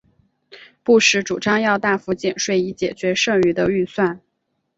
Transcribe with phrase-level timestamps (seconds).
[0.81, 4.19] 布什主张要大幅减税以解决剩余的预算。